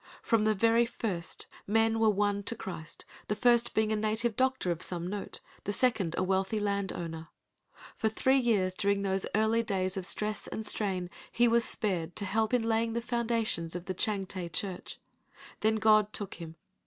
From 0.23 0.45
the 0.45 0.55
very 0.55 0.87
first 0.87 1.45
men 1.67 1.99
were 1.99 2.09
won 2.09 2.41
to 2.45 2.55
Christ; 2.55 3.05
the 3.27 3.35
first 3.35 3.75
being 3.75 3.91
a 3.91 3.95
native 3.95 4.35
doctor 4.35 4.71
of 4.71 4.81
some 4.81 5.05
note, 5.05 5.41
the 5.65 5.71
second 5.71 6.15
a 6.17 6.23
wealthy 6.23 6.59
land 6.59 6.91
owner. 6.91 7.27
For 7.95 8.09
three 8.09 8.39
years 8.39 8.73
during 8.73 9.03
those 9.03 9.27
early 9.35 9.61
days 9.61 9.97
of 9.97 10.07
stress 10.07 10.47
and 10.47 10.65
strain, 10.65 11.11
he 11.31 11.47
was 11.47 11.63
spared 11.65 12.15
to 12.15 12.25
help 12.25 12.51
in 12.51 12.63
laying 12.63 12.93
the 12.93 12.99
foundations 12.99 13.75
of 13.75 13.85
the 13.85 13.93
Changte 13.93 14.51
Church. 14.51 14.97
Then 15.59 15.75
God 15.75 16.13
took 16.13 16.33
him. 16.33 16.55